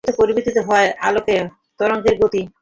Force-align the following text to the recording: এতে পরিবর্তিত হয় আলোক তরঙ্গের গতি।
এতে 0.03 0.13
পরিবর্তিত 0.19 0.57
হয় 0.67 0.87
আলোক 1.07 1.25
তরঙ্গের 1.79 2.15
গতি। 2.21 2.41